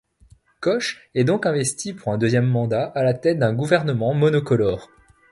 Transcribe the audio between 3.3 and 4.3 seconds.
d'un gouvernement